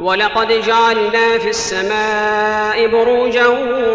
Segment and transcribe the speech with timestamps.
[0.00, 3.46] ولقد جعلنا في السماء بروجا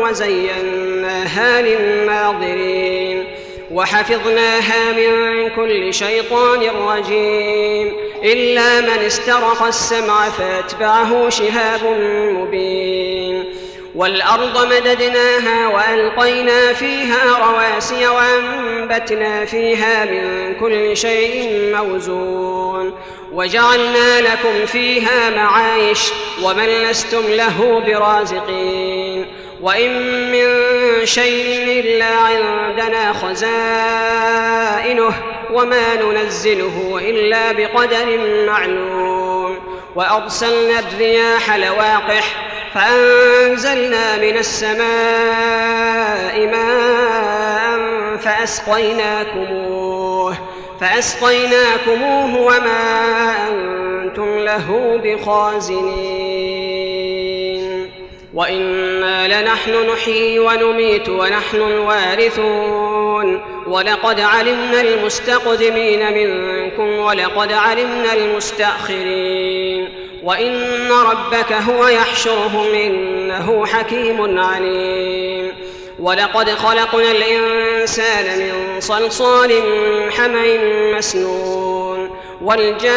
[0.03, 3.23] وزيناها للناظرين
[3.71, 11.81] وحفظناها من كل شيطان رجيم إلا من استرق السمع فأتبعه شهاب
[12.35, 13.45] مبين
[13.95, 22.93] والأرض مددناها وألقينا فيها رواسي وأنبتنا فيها من كل شيء موزون
[23.33, 25.99] وجعلنا لكم فيها معايش
[26.43, 29.25] ومن لستم له برازقين
[29.61, 29.91] وإن
[30.31, 30.47] من
[31.05, 35.13] شيء إلا عندنا خزائنه
[35.53, 39.57] وما ننزله إلا بقدر معلوم
[39.95, 50.37] وأرسلنا الرياح لواقح فأنزلنا من السماء ماء فأسقيناكموه
[50.81, 56.41] فأسقيناكموه وما أنتم له بخازنين.
[58.33, 63.41] وإنا لنحن نحيي ونميت ونحن الوارثون.
[63.67, 70.10] ولقد علمنا المستقدمين منكم ولقد علمنا المستأخرين.
[70.23, 75.51] وإن ربك هو يحشرهم إنه حكيم عليم.
[75.99, 79.51] ولقد خلقنا الإنسان من صلصال
[80.17, 80.57] حمإ
[80.97, 82.09] مسنون.
[82.41, 82.91] والجان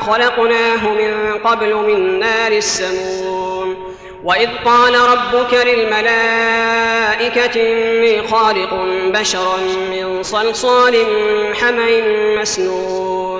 [0.00, 3.76] خلقناه من قبل من نار السموم.
[4.24, 8.74] وإذ قال ربك للملائكة إني خالق
[9.04, 9.56] بشرا
[9.90, 11.06] من صلصال
[11.54, 12.02] حمإ
[12.40, 13.39] مسنون.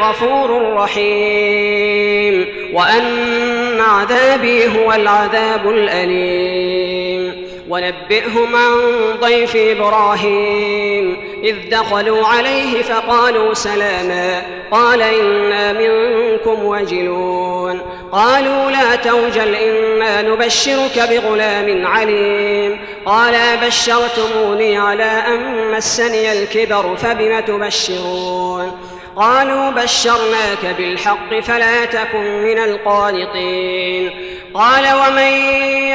[0.00, 7.46] أنا الغفور الرحيم وأن عذابي هو العذاب الأليم.
[7.68, 8.80] ونبئهم عن
[9.20, 11.16] ضيف إبراهيم.
[11.44, 14.42] إذ دخلوا عليه فقالوا سلاما.
[14.70, 17.80] قال إنا منكم وجلون.
[18.12, 22.78] قالوا لا توجل إنا نبشرك بغلام عليم.
[23.06, 23.34] قال
[23.66, 28.79] بشرتموني على أن مسني الكبر فبم تبشرون؟
[29.16, 34.10] قالوا بشرناك بالحق فلا تكن من القانطين.
[34.54, 35.79] قال ومن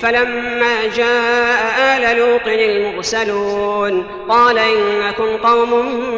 [0.00, 5.70] فلما جاء آل لوط المرسلون قال إنكم قوم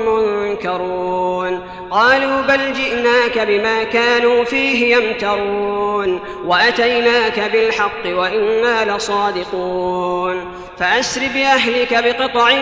[0.06, 1.60] منكرون.
[1.90, 10.58] قالوا بل جئناك بما كانوا فيه يمترون وأتيناك بالحق وإنا لصادقون.
[10.78, 12.52] فأسر بأهلك بقطع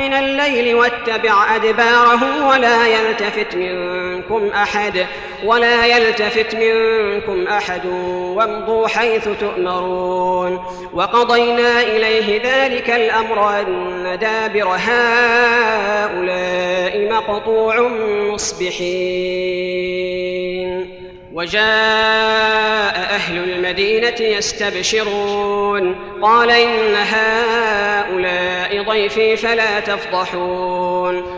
[0.00, 4.07] من الليل واتبع أدبارهم ولا يلتفت منكم
[4.54, 5.06] أحد
[5.44, 7.86] ولا يلتفت منكم أحد
[8.36, 16.18] وامضوا حيث تؤمرون وقضينا إليه ذلك الأمر أن دابر هؤلاء
[17.10, 17.88] مقطوع
[18.32, 19.88] مصبحين
[21.32, 31.37] وجاء أهل المدينة يستبشرون قال إن هؤلاء ضيفي فلا تفضحون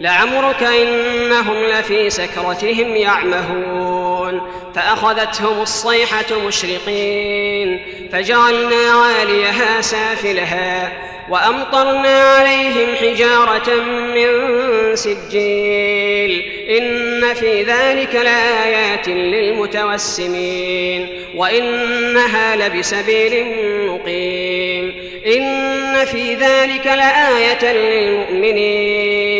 [0.00, 4.40] لعمرك إنهم لفي سكرتهم يعمهون.
[4.74, 7.80] فأخذتهم الصيحة مشرقين
[8.12, 10.92] فجعلنا عاليها سافلها
[11.30, 13.74] وأمطرنا عليهم حجارة
[14.14, 14.30] من
[14.96, 16.42] سجيل.
[16.78, 23.46] إن في ذلك لآيات للمتوسمين وإنها لبسبيل
[23.86, 24.94] مقيم.
[25.26, 29.39] إن في ذلك لآية للمؤمنين.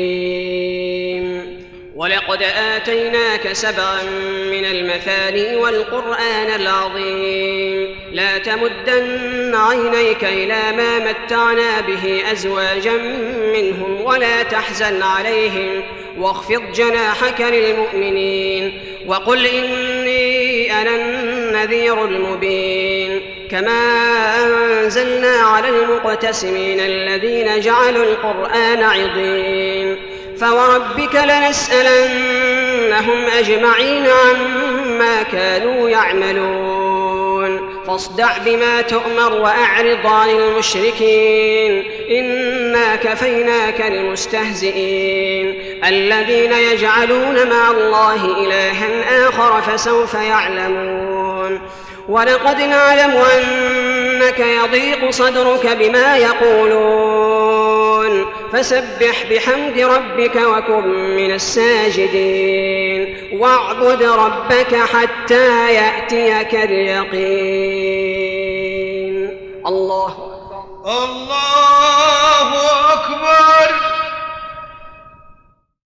[2.01, 2.43] ولقد
[2.75, 4.03] آتيناك سبعا
[4.51, 7.95] من المثاني والقرآن العظيم.
[8.11, 12.97] لا تمدن عينيك إلى ما متعنا به أزواجا
[13.53, 15.83] منهم ولا تحزن عليهم.
[16.17, 23.21] واخفض جناحك للمؤمنين وقل إني أنا النذير المبين.
[23.51, 23.81] كما
[24.45, 30.10] أنزلنا على المقتسمين الذين جعلوا القرآن عضين.
[30.41, 32.05] فوربك لنسألنهم
[33.37, 45.55] أجمعين عما كانوا يعملون فاصدع بما تؤمر وأعرض عن المشركين إنا كفيناك المستهزئين
[45.85, 51.61] الذين يجعلون مع الله إلها آخر فسوف يعلمون
[52.09, 57.10] ولقد نعلم أنك يضيق صدرك بما يقولون
[58.53, 63.17] فسبح بحمد ربك وكن من الساجدين.
[63.39, 68.11] واعبد ربك حتى يأتيك اليقين.
[69.67, 70.63] الله أكبر.
[70.85, 71.31] الله